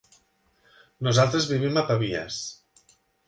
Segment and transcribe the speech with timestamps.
[1.07, 2.39] Nosaltres vivim a Pavies.